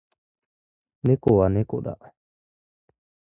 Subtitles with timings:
[1.03, 1.99] 猫は猫だ。